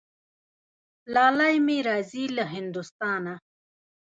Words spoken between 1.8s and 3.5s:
راځي له هندوستانه